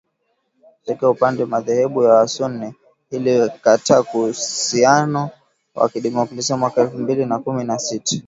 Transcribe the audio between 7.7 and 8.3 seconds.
sita